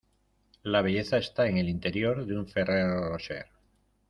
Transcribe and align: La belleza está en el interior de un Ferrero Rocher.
La 0.63 0.81
belleza 0.81 1.17
está 1.19 1.47
en 1.47 1.57
el 1.59 1.69
interior 1.69 2.25
de 2.25 2.35
un 2.35 2.47
Ferrero 2.47 3.09
Rocher. 3.11 3.45